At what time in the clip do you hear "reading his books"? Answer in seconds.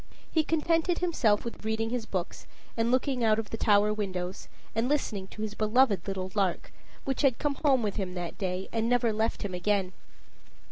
1.63-2.47